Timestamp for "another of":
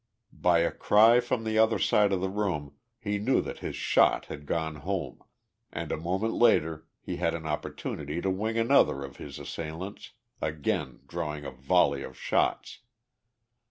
8.57-9.17